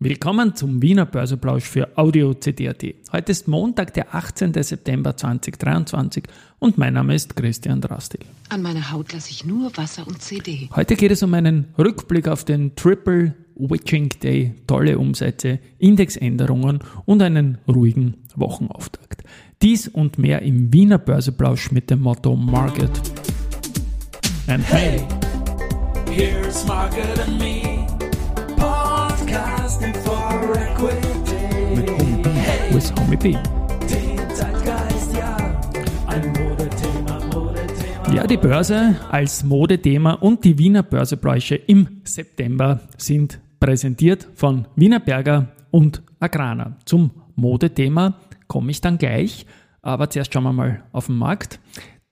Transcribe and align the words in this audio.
Willkommen 0.00 0.54
zum 0.54 0.80
Wiener 0.80 1.06
Börseplausch 1.06 1.64
für 1.64 1.98
Audio 1.98 2.32
CD.at. 2.32 2.84
Heute 3.10 3.32
ist 3.32 3.48
Montag, 3.48 3.94
der 3.94 4.14
18. 4.14 4.54
September 4.62 5.16
2023 5.16 6.22
und 6.60 6.78
mein 6.78 6.94
Name 6.94 7.16
ist 7.16 7.34
Christian 7.34 7.80
Drastil. 7.80 8.20
An 8.48 8.62
meiner 8.62 8.92
Haut 8.92 9.12
lasse 9.12 9.32
ich 9.32 9.44
nur 9.44 9.76
Wasser 9.76 10.06
und 10.06 10.22
CD. 10.22 10.68
Heute 10.72 10.94
geht 10.94 11.10
es 11.10 11.24
um 11.24 11.34
einen 11.34 11.74
Rückblick 11.76 12.28
auf 12.28 12.44
den 12.44 12.76
Triple 12.76 13.34
Witching 13.56 14.10
Day, 14.22 14.54
tolle 14.68 15.00
Umsätze, 15.00 15.58
Indexänderungen 15.78 16.78
und 17.04 17.20
einen 17.20 17.58
ruhigen 17.66 18.18
Wochenauftakt. 18.36 19.24
Dies 19.62 19.88
und 19.88 20.16
mehr 20.16 20.42
im 20.42 20.72
Wiener 20.72 20.98
Börseplausch 20.98 21.72
mit 21.72 21.90
dem 21.90 22.02
Motto 22.02 22.36
Market. 22.36 22.92
And 24.46 24.64
hey, 24.72 25.04
here's 26.08 26.64
Market 26.68 27.18
and 27.18 27.40
me. 27.40 27.77
Podcasting 29.28 29.94
for 30.04 30.56
Equity. 30.56 31.76
Mit 31.76 31.90
Homie 31.90 32.22
B. 32.22 32.30
Hey. 32.30 32.74
With 32.74 32.92
Homie 32.96 33.16
B. 33.16 33.36
Ja, 38.14 38.26
die 38.26 38.38
Börse 38.38 38.96
als 39.10 39.44
Modethema 39.44 40.14
und 40.14 40.44
die 40.44 40.56
Wiener 40.56 40.82
Börsebräuche 40.82 41.56
im 41.56 42.00
September 42.04 42.80
sind 42.96 43.38
präsentiert 43.60 44.26
von 44.34 44.66
Wiener 44.76 45.00
Berger 45.00 45.48
und 45.70 46.02
Agrana. 46.20 46.78
Zum 46.86 47.10
Modethema 47.36 48.14
komme 48.46 48.70
ich 48.70 48.80
dann 48.80 48.96
gleich, 48.96 49.44
aber 49.82 50.08
zuerst 50.08 50.32
schauen 50.32 50.44
wir 50.44 50.54
mal 50.54 50.84
auf 50.92 51.06
den 51.06 51.18
Markt. 51.18 51.60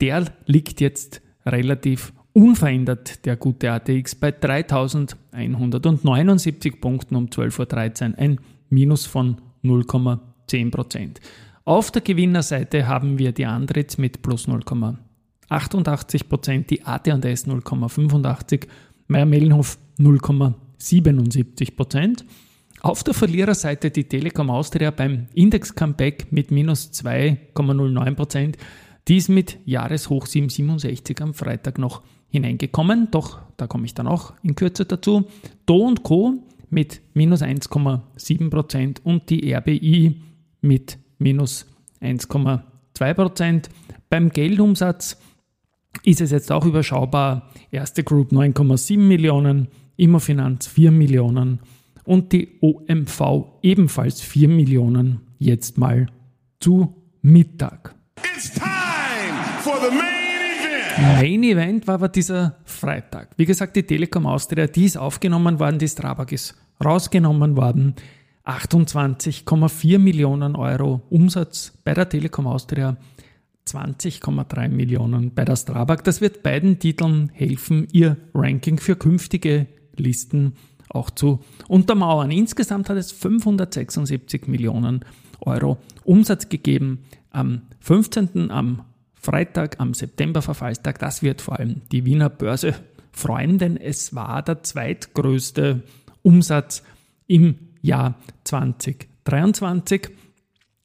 Der 0.02 0.26
liegt 0.44 0.82
jetzt 0.82 1.22
relativ 1.46 2.12
unverändert 2.36 3.24
der 3.24 3.36
gute 3.36 3.72
ATX 3.72 4.14
bei 4.14 4.30
3179 4.30 6.80
Punkten 6.82 7.16
um 7.16 7.28
12.13 7.28 8.10
Uhr, 8.10 8.18
ein 8.18 8.38
Minus 8.68 9.06
von 9.06 9.40
0,10%. 9.64 11.16
Auf 11.64 11.90
der 11.90 12.02
Gewinnerseite 12.02 12.86
haben 12.86 13.18
wir 13.18 13.32
die 13.32 13.46
Andritz 13.46 13.96
mit 13.96 14.20
plus 14.20 14.48
0,88%, 14.48 16.66
die 16.66 16.84
AT&S 16.84 17.46
0,85%, 17.46 18.66
Meier-Mellenhof 19.08 19.78
0,77%. 19.98 22.22
Auf 22.82 23.02
der 23.02 23.14
Verliererseite 23.14 23.90
die 23.90 24.04
Telekom 24.04 24.50
Austria 24.50 24.90
beim 24.90 25.28
Index-Comeback 25.32 26.30
mit 26.32 26.50
minus 26.50 26.92
2,09%. 26.92 28.56
Dies 29.08 29.30
mit 29.30 29.56
Jahreshoch 29.64 30.26
767 30.26 31.22
am 31.22 31.32
Freitag 31.32 31.78
noch 31.78 32.02
hineingekommen, 32.28 33.08
doch 33.10 33.40
da 33.56 33.66
komme 33.66 33.86
ich 33.86 33.94
dann 33.94 34.06
auch 34.06 34.34
in 34.42 34.54
Kürze 34.54 34.84
dazu. 34.84 35.24
Do 35.64 35.78
und 35.78 36.02
Co. 36.02 36.34
mit 36.70 37.00
minus 37.14 37.42
1,7% 37.42 39.00
und 39.02 39.30
die 39.30 39.52
RBI 39.54 40.20
mit 40.60 40.98
minus 41.18 41.66
1,2%. 42.00 43.68
Beim 44.10 44.30
Geldumsatz 44.30 45.16
ist 46.02 46.20
es 46.20 46.30
jetzt 46.30 46.52
auch 46.52 46.64
überschaubar. 46.64 47.50
Erste 47.70 48.04
Group 48.04 48.32
9,7 48.32 48.98
Millionen, 48.98 49.68
Immofinanz 49.96 50.66
4 50.66 50.90
Millionen 50.90 51.60
und 52.04 52.32
die 52.32 52.58
OMV 52.60 53.60
ebenfalls 53.62 54.20
4 54.20 54.48
Millionen 54.48 55.20
jetzt 55.38 55.78
mal 55.78 56.06
zu 56.60 56.94
Mittag. 57.22 57.94
It's 58.34 58.52
time 58.52 58.64
for 59.62 59.76
the 59.80 59.94
main 59.94 60.15
Main 60.98 61.42
Event 61.42 61.86
war 61.86 61.94
aber 61.94 62.08
dieser 62.08 62.56
Freitag. 62.64 63.28
Wie 63.36 63.44
gesagt, 63.44 63.76
die 63.76 63.82
Telekom 63.82 64.26
Austria, 64.26 64.66
die 64.66 64.86
ist 64.86 64.96
aufgenommen 64.96 65.58
worden, 65.58 65.78
die 65.78 65.88
Strabag 65.88 66.32
ist 66.32 66.54
rausgenommen 66.82 67.56
worden. 67.56 67.94
28,4 68.46 69.98
Millionen 69.98 70.56
Euro 70.56 71.02
Umsatz 71.10 71.72
bei 71.84 71.92
der 71.92 72.08
Telekom 72.08 72.46
Austria, 72.46 72.96
20,3 73.66 74.68
Millionen 74.68 75.34
bei 75.34 75.44
der 75.44 75.56
Strabag. 75.56 76.02
Das 76.04 76.20
wird 76.20 76.42
beiden 76.42 76.78
Titeln 76.78 77.30
helfen, 77.34 77.88
ihr 77.92 78.16
Ranking 78.32 78.78
für 78.78 78.96
künftige 78.96 79.66
Listen 79.96 80.54
auch 80.88 81.10
zu 81.10 81.40
untermauern. 81.68 82.30
Insgesamt 82.30 82.88
hat 82.88 82.96
es 82.96 83.12
576 83.12 84.46
Millionen 84.46 85.04
Euro 85.40 85.76
Umsatz 86.04 86.48
gegeben. 86.48 87.00
Am 87.30 87.62
15. 87.80 88.50
am 88.50 88.82
Freitag 89.26 89.80
am 89.80 89.92
Septemberverfallstag, 89.92 91.00
das 91.00 91.20
wird 91.20 91.40
vor 91.40 91.58
allem 91.58 91.82
die 91.90 92.04
Wiener 92.04 92.30
Börse 92.30 92.76
freuen, 93.10 93.58
denn 93.58 93.76
es 93.76 94.14
war 94.14 94.40
der 94.40 94.62
zweitgrößte 94.62 95.82
Umsatz 96.22 96.84
im 97.26 97.56
Jahr 97.82 98.14
2023. 98.44 100.10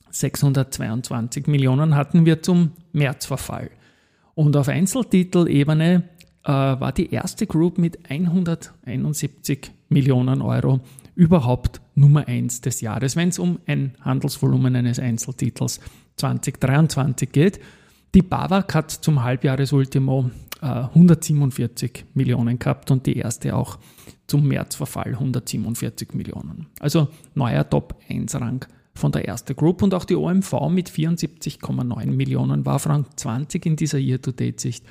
622 0.10 1.46
Millionen 1.46 1.96
hatten 1.96 2.26
wir 2.26 2.42
zum 2.42 2.72
Märzverfall. 2.94 3.70
Und 4.34 4.58
auf 4.58 4.70
Einzeltitelebene 4.70 6.10
äh, 6.44 6.50
war 6.52 6.92
die 6.94 7.14
erste 7.14 7.46
Group 7.46 7.78
mit 7.78 8.10
171 8.10 9.70
Millionen 9.90 10.42
Euro 10.42 10.80
überhaupt 11.14 11.80
Nummer 11.94 12.28
1 12.28 12.62
des 12.62 12.82
Jahres, 12.82 13.16
wenn 13.16 13.30
es 13.30 13.38
um 13.38 13.60
ein 13.68 13.94
Handelsvolumen 14.02 14.76
eines 14.76 14.98
Einzeltitels 14.98 15.80
2023 16.16 17.32
geht. 17.32 17.60
Die 18.14 18.22
BAWAG 18.22 18.74
hat 18.74 18.92
zum 18.92 19.24
Halbjahresultimo 19.24 20.32
äh, 20.62 20.66
147 20.66 22.06
Millionen 22.14 22.60
gehabt 22.60 22.92
und 22.92 23.06
die 23.06 23.16
erste 23.16 23.56
auch 23.56 23.80
zum 24.28 24.48
Märzverfall 24.48 25.14
147 25.14 26.14
Millionen. 26.14 26.68
Also 26.80 27.08
neuer 27.36 27.70
Top-1-Rang 27.70 28.66
von 28.94 29.14
der 29.14 29.28
ersten 29.28 29.56
Group 29.56 29.82
und 29.82 29.94
auch 29.94 30.04
die 30.04 30.16
OMV 30.16 30.70
mit 30.70 30.90
74,9 30.90 32.06
Millionen 32.08 32.66
war 32.66 32.76
auf 32.76 32.88
Rang 32.88 33.06
20 33.16 33.66
in 33.66 33.76
dieser 33.78 33.98
Year-to-Date-Sicht 33.98 34.86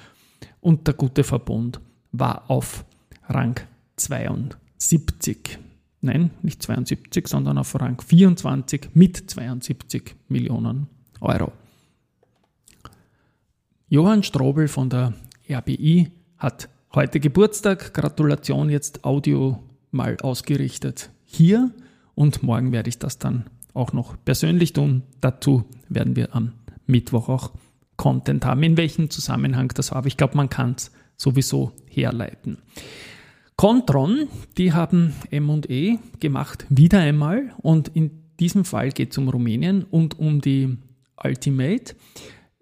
und 0.60 0.86
der 0.86 0.94
gute 0.94 1.22
Verbund 1.22 1.80
war 2.12 2.50
auf 2.50 2.86
Rang 3.28 3.60
72. 3.96 5.58
Nein, 6.00 6.30
nicht 6.40 6.62
72, 6.62 7.28
sondern 7.28 7.58
auf 7.58 7.78
Rang 7.78 8.00
24 8.00 8.88
mit 8.94 9.30
72 9.30 10.16
Millionen 10.28 10.86
Euro. 11.20 11.52
Johann 13.92 14.22
Strobel 14.22 14.68
von 14.68 14.88
der 14.88 15.14
RBI 15.50 16.12
hat 16.38 16.68
heute 16.94 17.18
Geburtstag. 17.18 17.92
Gratulation 17.92 18.70
jetzt 18.70 19.04
Audio 19.04 19.64
mal 19.90 20.16
ausgerichtet 20.22 21.10
hier 21.24 21.72
und 22.14 22.44
morgen 22.44 22.70
werde 22.70 22.88
ich 22.88 23.00
das 23.00 23.18
dann 23.18 23.46
auch 23.74 23.92
noch 23.92 24.14
persönlich 24.24 24.74
tun. 24.74 25.02
Dazu 25.20 25.64
werden 25.88 26.14
wir 26.14 26.36
am 26.36 26.52
Mittwoch 26.86 27.28
auch 27.28 27.50
Content 27.96 28.44
haben. 28.44 28.62
In 28.62 28.76
welchem 28.76 29.10
Zusammenhang 29.10 29.72
das 29.74 29.90
war, 29.90 29.98
aber 29.98 30.06
ich 30.06 30.16
glaube, 30.16 30.36
man 30.36 30.48
kann 30.48 30.76
es 30.76 30.92
sowieso 31.16 31.72
herleiten. 31.88 32.58
Contron, 33.56 34.28
die 34.56 34.72
haben 34.72 35.14
M&E 35.32 35.98
gemacht, 36.20 36.64
wieder 36.68 37.00
einmal 37.00 37.52
und 37.58 37.88
in 37.88 38.12
diesem 38.38 38.64
Fall 38.64 38.90
geht 38.90 39.10
es 39.10 39.18
um 39.18 39.28
Rumänien 39.28 39.82
und 39.82 40.16
um 40.16 40.40
die 40.40 40.78
Ultimate. 41.24 41.96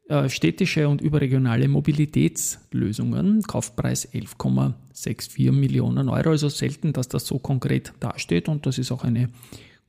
Äh, 0.09 0.31
städtische 0.31 0.89
und 0.89 1.03
überregionale 1.03 1.69
Mobilitätslösungen, 1.69 3.43
Kaufpreis 3.43 4.11
11,64 4.11 5.53
Millionen 5.53 6.09
Euro, 6.09 6.31
also 6.31 6.49
selten, 6.49 6.95
dass 6.95 7.09
das 7.09 7.27
so 7.27 7.39
konkret 7.39 7.93
dasteht 8.01 8.49
und 8.49 8.65
das 8.65 8.79
ist 8.79 8.91
auch 8.91 9.05
eine 9.05 9.29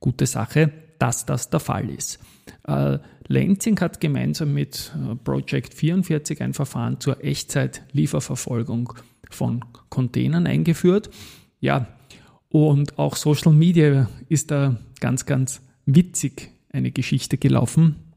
gute 0.02 0.26
Sache, 0.26 0.74
dass 0.98 1.26
das 1.26 1.50
der 1.50 1.62
Fall 1.62 1.90
ist. 1.90 2.20
Äh, 2.68 2.98
Lenzing 3.30 3.80
hat 3.80 4.02
gemeinsam 4.02 4.54
mit 4.54 4.94
äh, 4.94 5.16
Project 5.16 5.74
44 5.74 6.42
ein 6.42 6.54
Verfahren 6.54 7.00
zur 7.00 7.24
Echtzeit-Lieferverfolgung 7.24 8.92
von 9.30 9.64
Containern 9.88 10.48
eingeführt. 10.48 11.10
Ja, 11.62 11.88
und 12.50 13.00
auch 13.00 13.16
Social 13.16 13.54
Media 13.54 14.10
ist 14.28 14.52
da 14.52 14.76
ganz, 15.00 15.26
ganz 15.26 15.62
witzig 15.86 16.52
eine 16.74 16.92
Geschichte 16.92 17.38
gelaufen. 17.38 18.09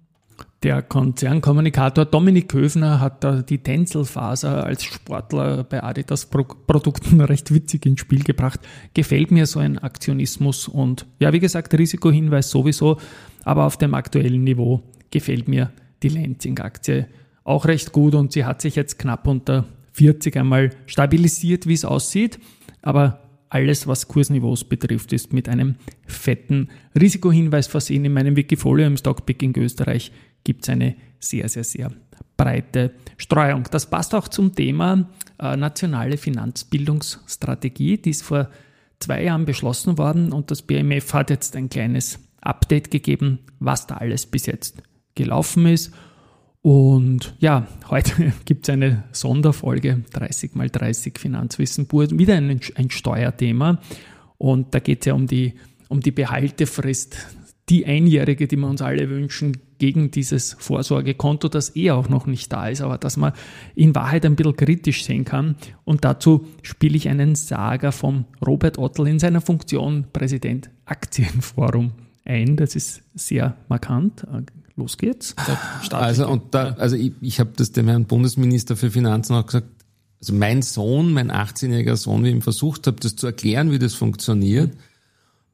Der 0.62 0.80
Konzernkommunikator 0.80 2.04
Dominik 2.04 2.48
Köfner 2.48 3.00
hat 3.00 3.24
da 3.24 3.42
die 3.42 3.58
Tänzelfaser 3.58 4.64
als 4.64 4.84
Sportler 4.84 5.64
bei 5.64 5.82
Adidas 5.82 6.26
Produkten 6.26 7.20
recht 7.20 7.52
witzig 7.52 7.84
ins 7.84 7.98
Spiel 7.98 8.22
gebracht. 8.22 8.60
Gefällt 8.94 9.32
mir 9.32 9.46
so 9.46 9.58
ein 9.58 9.78
Aktionismus 9.78 10.68
und 10.68 11.06
ja, 11.18 11.32
wie 11.32 11.40
gesagt, 11.40 11.76
Risikohinweis 11.76 12.50
sowieso, 12.50 12.98
aber 13.42 13.64
auf 13.64 13.76
dem 13.76 13.94
aktuellen 13.94 14.44
Niveau 14.44 14.84
gefällt 15.10 15.48
mir 15.48 15.72
die 16.04 16.10
Lansing-Aktie 16.10 17.08
auch 17.42 17.66
recht 17.66 17.90
gut 17.90 18.14
und 18.14 18.30
sie 18.30 18.44
hat 18.44 18.62
sich 18.62 18.76
jetzt 18.76 19.00
knapp 19.00 19.26
unter 19.26 19.64
40 19.94 20.36
einmal 20.36 20.70
stabilisiert, 20.86 21.66
wie 21.66 21.74
es 21.74 21.84
aussieht, 21.84 22.38
aber 22.82 23.18
alles, 23.48 23.86
was 23.86 24.08
Kursniveaus 24.08 24.64
betrifft, 24.64 25.12
ist 25.12 25.34
mit 25.34 25.46
einem 25.46 25.74
fetten 26.06 26.68
Risikohinweis 26.98 27.66
versehen. 27.66 28.06
In 28.06 28.14
meinem 28.14 28.34
Wikifolio 28.34 28.86
im 28.86 28.96
Stockpicking 28.96 29.54
Österreich 29.58 30.10
gibt 30.44 30.64
es 30.64 30.68
eine 30.68 30.96
sehr, 31.20 31.48
sehr, 31.48 31.64
sehr 31.64 31.92
breite 32.36 32.92
Streuung. 33.16 33.64
Das 33.70 33.88
passt 33.88 34.14
auch 34.14 34.28
zum 34.28 34.54
Thema 34.54 35.08
äh, 35.38 35.56
nationale 35.56 36.16
Finanzbildungsstrategie, 36.16 37.98
die 37.98 38.10
ist 38.10 38.22
vor 38.22 38.48
zwei 38.98 39.24
Jahren 39.24 39.44
beschlossen 39.44 39.98
worden 39.98 40.32
und 40.32 40.50
das 40.50 40.62
BMF 40.62 41.12
hat 41.14 41.30
jetzt 41.30 41.56
ein 41.56 41.68
kleines 41.68 42.18
Update 42.40 42.90
gegeben, 42.90 43.40
was 43.60 43.86
da 43.86 43.96
alles 43.96 44.26
bis 44.26 44.46
jetzt 44.46 44.82
gelaufen 45.14 45.66
ist. 45.66 45.92
Und 46.62 47.34
ja, 47.40 47.66
heute 47.90 48.32
gibt 48.44 48.68
es 48.68 48.72
eine 48.72 49.04
Sonderfolge 49.12 50.04
30 50.12 50.54
mal 50.54 50.70
30 50.70 51.18
Finanzwissen 51.18 51.86
pur, 51.86 52.08
wieder 52.10 52.36
ein, 52.36 52.60
ein 52.76 52.90
Steuerthema. 52.90 53.80
Und 54.38 54.74
da 54.74 54.78
geht 54.78 55.00
es 55.00 55.06
ja 55.06 55.14
um 55.14 55.26
die, 55.26 55.54
um 55.88 56.00
die 56.00 56.12
Behaltefrist, 56.12 57.16
die 57.68 57.86
einjährige, 57.86 58.48
die 58.48 58.56
wir 58.56 58.68
uns 58.68 58.82
alle 58.82 59.08
wünschen, 59.08 59.58
gegen 59.78 60.10
dieses 60.10 60.56
Vorsorgekonto, 60.58 61.48
das 61.48 61.74
eh 61.74 61.90
auch 61.90 62.08
noch 62.08 62.26
nicht 62.26 62.52
da 62.52 62.68
ist, 62.68 62.82
aber 62.82 62.98
dass 62.98 63.16
man 63.16 63.32
in 63.74 63.94
Wahrheit 63.94 64.24
ein 64.24 64.36
bisschen 64.36 64.54
kritisch 64.54 65.04
sehen 65.04 65.24
kann. 65.24 65.56
Und 65.84 66.04
dazu 66.04 66.46
spiele 66.62 66.96
ich 66.96 67.08
einen 67.08 67.34
Saga 67.34 67.90
vom 67.90 68.26
Robert 68.44 68.78
Ottl 68.78 69.08
in 69.08 69.18
seiner 69.18 69.40
Funktion 69.40 70.06
Präsident 70.12 70.70
Aktienforum 70.84 71.92
ein. 72.24 72.56
Das 72.56 72.76
ist 72.76 73.02
sehr 73.14 73.56
markant. 73.68 74.24
Los 74.76 74.98
geht's. 74.98 75.34
Also, 75.90 76.28
und 76.28 76.54
da, 76.54 76.74
also 76.78 76.96
ich, 76.96 77.12
ich 77.20 77.40
habe 77.40 77.50
das 77.56 77.72
dem 77.72 77.88
Herrn 77.88 78.04
Bundesminister 78.04 78.76
für 78.76 78.90
Finanzen 78.90 79.34
auch 79.34 79.46
gesagt, 79.46 79.68
also 80.20 80.32
mein 80.32 80.62
Sohn, 80.62 81.12
mein 81.12 81.32
18-jähriger 81.32 81.96
Sohn, 81.96 82.22
wie 82.22 82.28
ich 82.28 82.34
ihm 82.34 82.42
versucht 82.42 82.86
habe, 82.86 82.98
das 83.00 83.16
zu 83.16 83.26
erklären, 83.26 83.72
wie 83.72 83.80
das 83.80 83.94
funktioniert, 83.94 84.72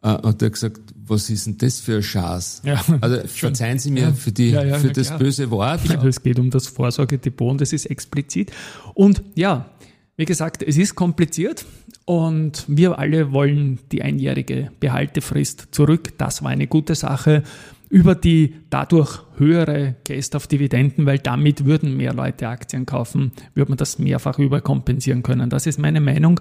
äh, 0.03 0.09
hat 0.09 0.43
er 0.43 0.51
gesagt, 0.51 0.81
was 1.07 1.31
ist 1.31 1.47
denn 1.47 1.59
das 1.59 1.81
für 1.81 1.97
ein 1.97 2.03
Schatz? 2.03 2.63
Ja, 2.65 2.85
also 3.01 3.21
verzeihen 3.27 3.79
Sie 3.79 3.91
mir 3.91 4.03
ja, 4.03 4.13
für, 4.13 4.33
die, 4.33 4.51
ja, 4.51 4.63
ja, 4.63 4.79
für 4.79 4.93
das 4.93 5.09
klar. 5.09 5.19
böse 5.19 5.51
Wort. 5.51 5.85
Ja, 5.87 6.03
es 6.05 6.23
geht 6.23 6.39
um 6.39 6.51
das 6.51 6.67
Vorsorgedepot 6.69 7.51
und 7.51 7.61
das 7.61 7.73
ist 7.73 7.87
explizit. 7.87 8.53
Und 8.95 9.23
ja, 9.35 9.71
wie 10.17 10.25
gesagt, 10.25 10.63
es 10.63 10.77
ist 10.77 10.95
kompliziert 10.95 11.65
und 12.05 12.65
wir 12.67 12.99
alle 12.99 13.33
wollen 13.33 13.79
die 13.93 14.03
einjährige 14.03 14.71
Behaltefrist 14.81 15.69
zurück. 15.71 16.19
Das 16.19 16.43
war 16.43 16.51
eine 16.51 16.67
gute 16.67 16.95
Sache 16.95 17.43
über 17.91 18.15
die 18.15 18.55
dadurch 18.71 19.21
höhere 19.37 19.97
Gest 20.05 20.37
auf 20.37 20.47
Dividenden, 20.47 21.07
weil 21.07 21.19
damit 21.19 21.65
würden 21.65 21.97
mehr 21.97 22.13
Leute 22.13 22.49
Aktien 22.49 22.87
kaufen, 22.87 23.33
würde 23.55 23.71
man 23.71 23.79
das 23.79 23.99
mehrfach 23.99 24.39
überkompensieren 24.39 25.23
können. 25.23 25.51
Das 25.51 25.67
ist 25.67 25.79
meine 25.79 26.01
Meinung. 26.01 26.41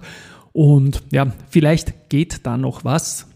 Und 0.52 1.02
ja, 1.10 1.32
vielleicht 1.48 2.08
geht 2.08 2.46
da 2.46 2.56
noch 2.56 2.84
was. 2.84 3.26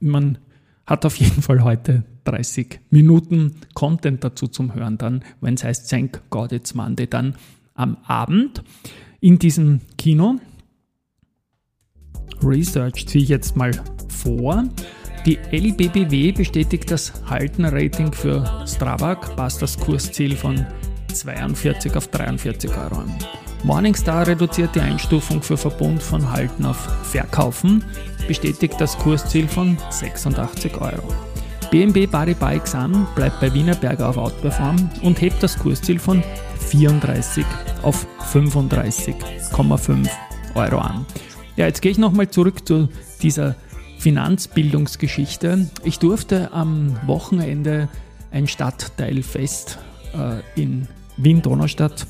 Man 0.00 0.38
hat 0.86 1.04
auf 1.04 1.16
jeden 1.16 1.42
Fall 1.42 1.62
heute 1.62 2.04
30 2.24 2.80
Minuten 2.90 3.56
Content 3.74 4.24
dazu 4.24 4.48
zum 4.48 4.74
Hören, 4.74 4.98
dann, 4.98 5.22
wenn 5.40 5.54
es 5.54 5.64
heißt 5.64 5.90
Thank 5.90 6.22
God 6.30 6.52
It's 6.52 6.74
Monday, 6.74 7.06
dann 7.06 7.36
am 7.74 7.96
Abend 8.04 8.62
in 9.20 9.38
diesem 9.38 9.80
Kino. 9.96 10.38
Research 12.42 13.06
ziehe 13.06 13.24
ich 13.24 13.30
jetzt 13.30 13.56
mal 13.56 13.72
vor. 14.08 14.64
Die 15.26 15.38
LBBW 15.50 16.32
bestätigt 16.32 16.90
das 16.90 17.12
Halten-Rating 17.26 18.12
für 18.12 18.64
Strabag, 18.66 19.36
passt 19.36 19.60
das 19.60 19.78
Kursziel 19.78 20.36
von 20.36 20.64
42 21.12 21.96
auf 21.96 22.08
43 22.08 22.70
Euro 22.70 22.96
an. 22.96 23.14
Morningstar 23.64 24.26
reduziert 24.26 24.74
die 24.74 24.80
Einstufung 24.80 25.42
für 25.42 25.56
Verbund 25.56 26.02
von 26.02 26.30
Halten 26.30 26.64
auf 26.64 26.76
Verkaufen, 27.04 27.84
bestätigt 28.26 28.74
das 28.78 28.96
Kursziel 28.98 29.48
von 29.48 29.76
86 29.90 30.80
Euro. 30.80 31.12
BNB 31.70 32.10
Paribas 32.10 32.54
Exam 32.54 33.06
bleibt 33.14 33.40
bei 33.40 33.52
Wiener 33.52 33.74
Berger 33.74 34.08
auf 34.08 34.16
Outperform 34.16 34.88
und 35.02 35.20
hebt 35.20 35.42
das 35.42 35.58
Kursziel 35.58 35.98
von 35.98 36.22
34 36.70 37.44
auf 37.82 38.06
35,5 38.32 40.08
Euro 40.54 40.78
an. 40.78 41.04
Ja, 41.56 41.66
jetzt 41.66 41.82
gehe 41.82 41.92
ich 41.92 41.98
nochmal 41.98 42.30
zurück 42.30 42.66
zu 42.66 42.88
dieser 43.20 43.56
Finanzbildungsgeschichte. 43.98 45.68
Ich 45.82 45.98
durfte 45.98 46.52
am 46.52 46.96
Wochenende 47.06 47.88
ein 48.30 48.46
Stadtteilfest 48.46 49.78
äh, 50.14 50.60
in 50.60 50.86
Wien-Donaustadt 51.16 52.06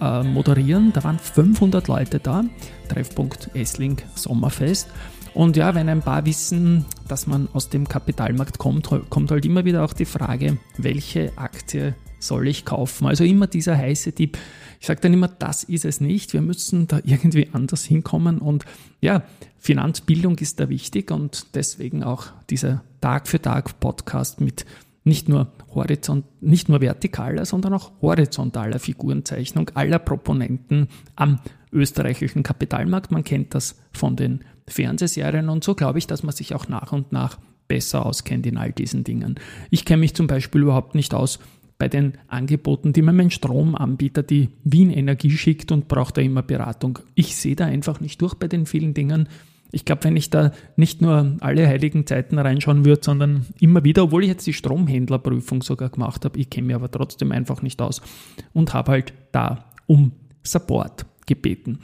äh, 0.00 0.22
moderieren. 0.22 0.92
Da 0.92 1.04
waren 1.04 1.18
500 1.18 1.88
Leute 1.88 2.18
da. 2.18 2.44
Treffpunkt 2.88 3.50
Essling 3.54 3.98
Sommerfest. 4.14 4.88
Und 5.34 5.56
ja, 5.56 5.74
wenn 5.74 5.88
ein 5.88 6.00
paar 6.00 6.24
wissen, 6.24 6.86
dass 7.08 7.26
man 7.26 7.48
aus 7.52 7.68
dem 7.68 7.86
Kapitalmarkt 7.86 8.56
kommt, 8.56 8.88
kommt 9.10 9.30
halt 9.30 9.44
immer 9.44 9.66
wieder 9.66 9.84
auch 9.84 9.92
die 9.92 10.06
Frage, 10.06 10.56
welche 10.78 11.36
Aktie 11.36 11.94
soll 12.18 12.48
ich 12.48 12.64
kaufen? 12.64 13.06
Also 13.06 13.24
immer 13.24 13.46
dieser 13.46 13.76
heiße 13.76 14.12
Tipp. 14.12 14.38
Ich 14.80 14.86
sage 14.86 15.00
dann 15.00 15.12
immer, 15.12 15.28
das 15.28 15.64
ist 15.64 15.84
es 15.84 16.00
nicht. 16.00 16.32
Wir 16.32 16.40
müssen 16.40 16.86
da 16.86 17.00
irgendwie 17.04 17.48
anders 17.52 17.84
hinkommen. 17.84 18.38
Und 18.38 18.64
ja, 19.00 19.24
Finanzbildung 19.58 20.38
ist 20.38 20.60
da 20.60 20.68
wichtig 20.68 21.10
und 21.10 21.54
deswegen 21.54 22.02
auch 22.02 22.28
dieser 22.50 22.82
Tag 23.00 23.28
für 23.28 23.40
Tag 23.40 23.78
Podcast 23.80 24.40
mit 24.40 24.64
nicht 25.06 25.28
nur 25.28 25.52
horizont, 25.74 26.24
nicht 26.42 26.68
nur 26.68 26.80
vertikaler, 26.80 27.44
sondern 27.44 27.74
auch 27.74 27.92
horizontaler 28.02 28.78
Figurenzeichnung 28.78 29.70
aller 29.74 30.00
Proponenten 30.00 30.88
am 31.14 31.38
österreichischen 31.72 32.42
Kapitalmarkt. 32.42 33.12
Man 33.12 33.24
kennt 33.24 33.54
das 33.54 33.76
von 33.92 34.16
den 34.16 34.40
Fernsehserien 34.66 35.48
und 35.48 35.62
so 35.62 35.74
glaube 35.74 35.98
ich, 35.98 36.06
dass 36.06 36.22
man 36.22 36.34
sich 36.34 36.54
auch 36.54 36.68
nach 36.68 36.92
und 36.92 37.12
nach 37.12 37.38
besser 37.68 38.04
auskennt 38.04 38.46
in 38.46 38.56
all 38.56 38.72
diesen 38.72 39.04
Dingen. 39.04 39.36
Ich 39.70 39.84
kenne 39.84 40.00
mich 40.00 40.14
zum 40.14 40.26
Beispiel 40.26 40.62
überhaupt 40.62 40.94
nicht 40.94 41.14
aus 41.14 41.38
bei 41.78 41.88
den 41.88 42.14
Angeboten, 42.28 42.92
die 42.92 43.02
mir 43.02 43.12
mein 43.12 43.30
Stromanbieter, 43.30 44.22
die 44.22 44.48
Wien 44.64 44.90
Energie 44.90 45.30
schickt 45.30 45.70
und 45.72 45.88
braucht 45.88 46.16
da 46.16 46.22
immer 46.22 46.42
Beratung. 46.42 46.98
Ich 47.14 47.36
sehe 47.36 47.54
da 47.54 47.66
einfach 47.66 48.00
nicht 48.00 48.20
durch 48.22 48.34
bei 48.34 48.48
den 48.48 48.66
vielen 48.66 48.94
Dingen. 48.94 49.28
Ich 49.72 49.84
glaube, 49.84 50.04
wenn 50.04 50.16
ich 50.16 50.30
da 50.30 50.52
nicht 50.76 51.02
nur 51.02 51.36
alle 51.40 51.66
heiligen 51.66 52.06
Zeiten 52.06 52.38
reinschauen 52.38 52.84
würde, 52.84 53.02
sondern 53.02 53.46
immer 53.60 53.84
wieder, 53.84 54.04
obwohl 54.04 54.22
ich 54.22 54.28
jetzt 54.28 54.46
die 54.46 54.52
Stromhändlerprüfung 54.52 55.62
sogar 55.62 55.90
gemacht 55.90 56.24
habe, 56.24 56.38
ich 56.38 56.50
kenne 56.50 56.68
mich 56.68 56.76
aber 56.76 56.90
trotzdem 56.90 57.32
einfach 57.32 57.62
nicht 57.62 57.80
aus 57.82 58.00
und 58.52 58.74
habe 58.74 58.92
halt 58.92 59.12
da 59.32 59.64
um 59.86 60.12
Support 60.42 61.06
gebeten. 61.26 61.80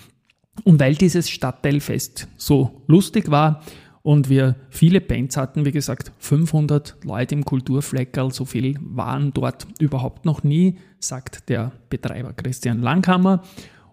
Und 0.64 0.80
weil 0.80 0.94
dieses 0.94 1.30
Stadtteilfest 1.30 2.28
so 2.36 2.82
lustig 2.86 3.30
war, 3.30 3.62
und 4.02 4.28
wir 4.28 4.56
viele 4.68 5.00
Bands 5.00 5.36
hatten, 5.36 5.64
wie 5.64 5.70
gesagt, 5.70 6.12
500 6.18 6.96
Leute 7.04 7.34
im 7.36 7.44
Kulturfleckerl, 7.44 8.32
so 8.32 8.44
viel 8.44 8.76
waren 8.80 9.32
dort 9.32 9.66
überhaupt 9.78 10.24
noch 10.24 10.42
nie, 10.42 10.78
sagt 10.98 11.48
der 11.48 11.72
Betreiber 11.88 12.32
Christian 12.32 12.82
Langhammer. 12.82 13.42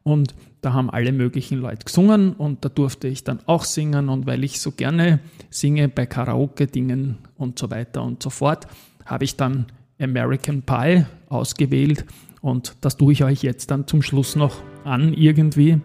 Und 0.03 0.33
da 0.61 0.73
haben 0.73 0.89
alle 0.89 1.11
möglichen 1.11 1.59
Leute 1.59 1.85
gesungen 1.85 2.33
und 2.33 2.65
da 2.65 2.69
durfte 2.69 3.07
ich 3.07 3.23
dann 3.23 3.39
auch 3.45 3.63
singen 3.63 4.09
und 4.09 4.25
weil 4.25 4.43
ich 4.43 4.59
so 4.59 4.71
gerne 4.71 5.19
singe 5.49 5.87
bei 5.87 6.05
Karaoke-Dingen 6.05 7.17
und 7.37 7.59
so 7.59 7.69
weiter 7.69 8.03
und 8.03 8.21
so 8.21 8.29
fort, 8.29 8.67
habe 9.05 9.23
ich 9.23 9.35
dann 9.35 9.67
American 9.99 10.61
Pie 10.63 11.05
ausgewählt 11.29 12.05
und 12.41 12.75
das 12.81 12.97
tue 12.97 13.13
ich 13.13 13.23
euch 13.23 13.43
jetzt 13.43 13.71
dann 13.71 13.87
zum 13.87 14.01
Schluss 14.01 14.35
noch 14.35 14.55
an 14.83 15.13
irgendwie 15.13 15.79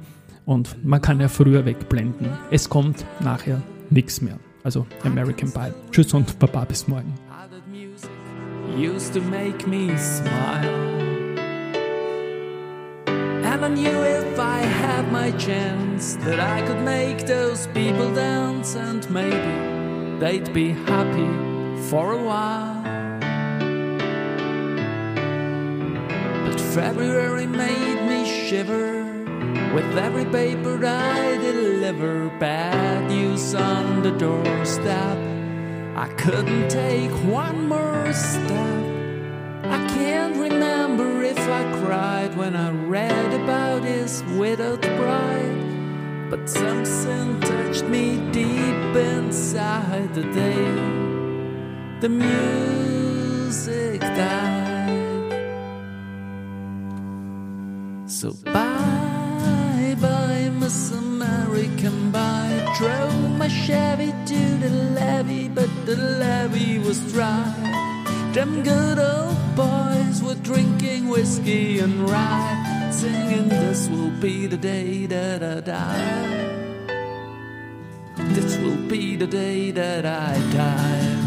und 0.46 0.84
man 0.84 1.00
kann 1.00 1.20
ja 1.20 1.28
früher 1.28 1.64
wegblenden. 1.64 2.28
Es 2.50 2.68
kommt 2.68 3.04
nachher 3.20 3.62
nichts 3.90 4.20
mehr. 4.20 4.38
Also 4.62 4.86
American 5.04 5.52
Pie. 5.52 5.72
Tschüss 5.90 6.14
und 6.14 6.38
Baba 6.38 6.64
bis 6.64 6.88
morgen. 6.88 7.14
Used 8.76 9.14
to 9.14 9.20
make 9.20 9.68
me 9.68 9.96
smile. 9.96 11.03
My 15.24 15.30
chance 15.38 16.16
that 16.16 16.38
I 16.38 16.60
could 16.66 16.82
make 16.82 17.24
those 17.24 17.66
people 17.68 18.14
dance 18.14 18.74
and 18.74 19.08
maybe 19.08 19.54
they'd 20.20 20.52
be 20.52 20.72
happy 20.90 21.30
for 21.88 22.12
a 22.12 22.22
while. 22.22 22.82
But 26.44 26.60
February 26.60 27.46
made 27.46 28.00
me 28.10 28.20
shiver 28.48 28.86
With 29.74 29.96
every 29.96 30.26
paper 30.26 30.74
I 30.84 31.38
deliver, 31.38 32.28
bad 32.38 33.08
news 33.08 33.54
on 33.54 34.02
the 34.02 34.10
doorstep. 34.10 35.18
I 36.04 36.08
couldn't 36.18 36.68
take 36.68 37.14
one 37.44 37.66
more 37.66 38.12
step. 38.12 38.82
I 39.76 39.78
can't 39.96 40.36
remember 40.36 40.73
if 41.36 41.48
I 41.48 41.62
cried 41.80 42.36
when 42.36 42.54
I 42.54 42.70
read 42.70 43.30
about 43.42 43.82
his 43.82 44.22
widowed 44.38 44.82
bride. 44.98 46.30
But 46.30 46.48
something 46.48 47.40
touched 47.40 47.84
me 47.84 48.04
deep 48.32 48.96
inside 48.96 50.14
the 50.14 50.22
day 50.32 51.04
the 52.04 52.10
music 52.10 54.00
died. 54.00 55.32
So 58.06 58.32
bye. 58.52 59.96
bye, 59.98 60.50
Miss 60.60 60.92
American 60.92 62.10
by 62.10 62.50
drove 62.76 63.38
my 63.38 63.48
Chevy 63.48 64.12
to 64.26 64.40
the 64.62 64.70
levee, 64.96 65.48
but 65.48 65.70
the 65.86 65.96
levee 65.96 66.78
was 66.78 67.00
dry. 67.10 67.54
Them 68.34 68.62
good 68.62 68.98
old 68.98 69.33
boys 69.56 70.22
were 70.22 70.34
drinking 70.36 71.08
whiskey 71.08 71.78
and 71.78 72.08
rye, 72.08 72.90
singing, 72.90 73.48
This 73.48 73.88
will 73.88 74.10
be 74.10 74.46
the 74.46 74.56
day 74.56 75.06
that 75.06 75.42
I 75.42 75.60
die. 75.60 76.44
This 78.34 78.56
will 78.58 78.88
be 78.88 79.16
the 79.16 79.26
day 79.26 79.70
that 79.70 80.04
I 80.04 80.34
die. 80.52 81.24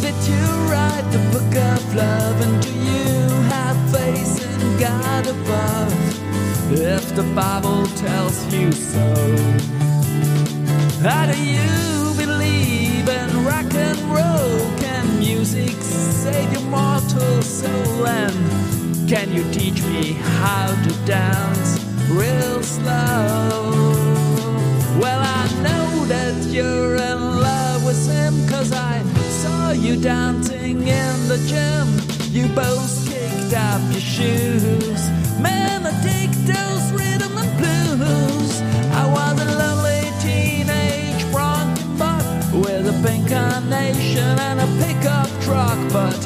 Did 0.00 0.18
you 0.30 0.46
write 0.70 1.06
the 1.12 1.22
book 1.32 1.54
of 1.72 1.94
love? 1.94 2.40
And 2.46 2.62
do 2.62 2.72
you 2.72 3.28
have 3.52 3.78
faith 3.90 4.62
in 4.62 4.78
God 4.78 5.26
above? 5.26 5.92
If 6.72 7.14
the 7.14 7.24
Bible 7.34 7.86
tells 7.96 8.36
you 8.54 8.72
so, 8.72 9.14
how 11.02 11.26
do 11.26 11.38
you 11.44 12.05
save 16.26 16.52
your 16.52 16.68
mortal 16.78 17.42
soul? 17.42 18.06
And 18.06 19.08
can 19.08 19.32
you 19.32 19.44
teach 19.52 19.80
me 19.92 20.04
how 20.38 20.66
to 20.84 20.92
dance 21.06 21.70
real 22.20 22.62
slow? 22.62 23.92
Well, 25.02 25.22
I 25.40 25.44
know 25.66 25.86
that 26.14 26.36
you're 26.54 26.96
in 27.10 27.20
love 27.48 27.84
with 27.84 28.02
him, 28.10 28.34
cause 28.48 28.72
I 28.72 29.02
saw 29.42 29.70
you 29.70 29.94
dancing 30.00 30.78
in 31.04 31.16
the 31.32 31.38
gym. 31.50 31.86
You 32.36 32.48
both 32.54 32.92
kicked 33.08 33.54
up 33.54 33.82
your 33.92 34.06
shoes. 34.14 34.85
Truck, 45.46 45.78
but 45.92 46.20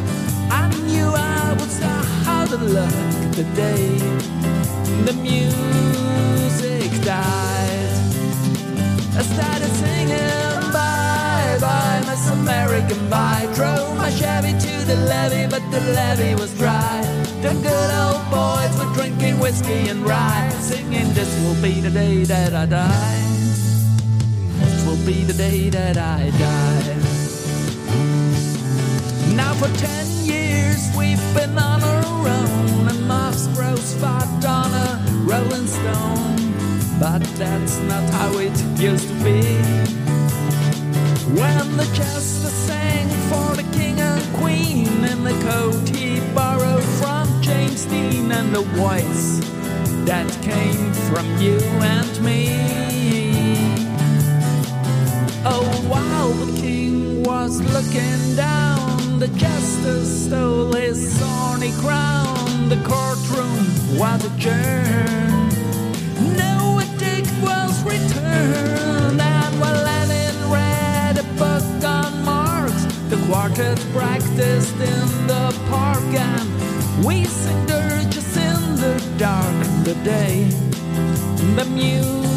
I 0.50 0.64
knew 0.86 1.08
I 1.14 1.52
would 1.52 1.70
start 1.70 2.52
of 2.56 2.62
luck 2.62 2.96
the 3.38 3.44
day 3.54 3.98
the 5.04 5.12
music 5.12 6.90
died. 7.04 7.92
I 9.20 9.22
started 9.32 9.72
singing 9.82 10.72
bye 10.72 11.58
bye, 11.60 12.00
Miss 12.08 12.30
American 12.30 13.00
Bye. 13.10 13.46
Drove 13.54 13.94
my 13.98 14.10
Chevy 14.10 14.52
to 14.66 14.74
the 14.90 14.96
levee, 15.10 15.48
but 15.54 15.64
the 15.70 15.82
levee 15.96 16.34
was 16.34 16.52
dry. 16.56 17.00
The 17.44 17.52
good 17.68 17.90
old 18.02 18.24
boys 18.38 18.72
were 18.78 18.92
drinking 18.94 19.38
whiskey 19.38 19.88
and 19.92 20.00
rye, 20.06 20.48
singing, 20.60 21.12
This 21.12 21.30
will 21.42 21.60
be 21.62 21.80
the 21.80 21.90
day 21.90 22.24
that 22.24 22.54
I 22.54 22.64
die. 22.64 23.22
This 24.60 24.86
will 24.86 25.02
be 25.06 25.24
the 25.24 25.34
day 25.34 25.68
that 25.68 25.98
I 25.98 26.30
die. 26.38 27.29
Now 29.40 29.54
for 29.54 29.72
ten 29.78 30.06
years 30.22 30.80
we've 30.94 31.26
been 31.34 31.56
on 31.56 31.82
our 31.82 32.28
own, 32.28 32.88
and 32.88 33.08
Moss 33.08 33.48
Bros 33.56 33.94
fought 33.94 34.44
on 34.44 34.70
a 34.86 34.88
Rolling 35.30 35.66
Stone. 35.66 36.36
But 37.00 37.22
that's 37.40 37.78
not 37.90 38.04
how 38.10 38.36
it 38.36 38.56
used 38.78 39.08
to 39.08 39.16
be. 39.24 39.40
When 41.40 41.64
the 41.80 41.88
jester 41.98 42.52
sang 42.68 43.08
for 43.30 43.56
the 43.56 43.66
king 43.78 43.98
and 43.98 44.22
queen 44.36 44.88
in 45.12 45.24
the 45.24 45.36
coat 45.48 45.88
he 45.88 46.20
borrowed 46.34 46.84
from 47.00 47.26
James 47.40 47.86
Dean 47.86 48.30
and 48.30 48.54
the 48.54 48.64
voice 48.84 49.40
that 50.04 50.28
came 50.42 50.92
from 51.08 51.26
you 51.40 51.58
and 51.96 52.12
me. 52.22 52.44
Oh, 55.46 55.66
while 55.88 56.32
the 56.44 56.60
king 56.60 57.22
was 57.22 57.52
looking 57.74 58.36
down, 58.36 58.99
the 59.20 59.28
justice 59.36 60.24
stole 60.24 60.72
his 60.72 61.18
thorny 61.18 61.72
crown. 61.72 62.70
The 62.70 62.80
courtroom 62.88 63.98
was 63.98 64.24
adjourned. 64.24 65.52
No 66.38 66.80
verdict 66.80 67.30
was 67.42 67.82
returned, 67.84 69.20
and 69.20 69.60
while 69.60 69.84
Lenin 69.84 70.34
read 70.50 71.18
a 71.18 71.24
book 71.36 71.84
on 71.84 72.24
Marx, 72.24 72.72
the 73.10 73.18
quartet 73.26 73.78
practiced 73.92 74.76
in 74.76 75.06
the 75.26 75.54
park, 75.68 76.08
and 76.14 77.04
we 77.04 77.24
sing 77.24 77.66
dirges 77.66 78.36
in 78.38 78.76
the 78.76 78.94
dark. 79.18 79.66
The 79.84 79.96
day 80.02 80.48
the 81.56 81.66
music 81.66 82.29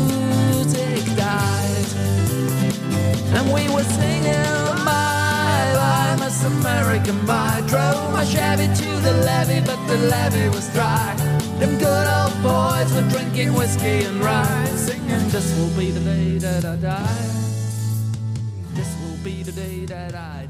American 7.03 7.25
Bye. 7.25 7.61
Drove 7.67 8.13
my 8.13 8.25
Chevy 8.25 8.67
to 8.67 8.89
the 9.01 9.13
levee, 9.25 9.61
but 9.65 9.79
the 9.87 9.97
levee 10.07 10.49
was 10.49 10.71
dry. 10.73 11.13
Them 11.59 11.77
good 11.77 12.07
old 12.07 12.41
boys 12.41 12.93
were 12.93 13.07
drinking 13.09 13.53
whiskey 13.53 14.05
and 14.05 14.23
rye, 14.23 14.65
singing, 14.75 15.29
This 15.29 15.57
will 15.57 15.77
be 15.77 15.91
the 15.91 15.99
day 15.99 16.37
that 16.37 16.65
I 16.65 16.75
die. 16.77 17.29
This 18.73 18.95
will 19.01 19.17
be 19.23 19.43
the 19.43 19.51
day 19.51 19.85
that 19.85 20.15
I 20.15 20.15
die. 20.15 20.42